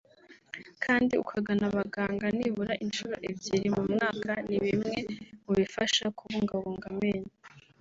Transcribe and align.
kandi 0.83 1.13
ukagana 1.23 1.63
abaganga 1.71 2.25
nibura 2.37 2.73
inshuro 2.85 3.15
ebyiri 3.29 3.67
mu 3.75 3.83
mwaka 3.91 4.31
ni 4.47 4.57
bimwe 4.63 4.97
mu 5.43 5.51
bifasha 5.59 6.03
kubungabunga 6.17 6.87
amenyo 6.93 7.31